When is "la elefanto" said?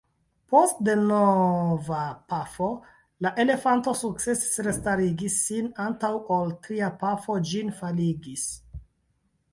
3.25-3.95